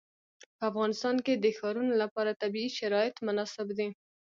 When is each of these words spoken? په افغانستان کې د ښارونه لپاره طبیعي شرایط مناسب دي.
په 0.57 0.63
افغانستان 0.71 1.15
کې 1.25 1.33
د 1.37 1.45
ښارونه 1.57 1.93
لپاره 2.03 2.37
طبیعي 2.41 2.69
شرایط 2.79 3.15
مناسب 3.27 3.67
دي. 3.77 3.87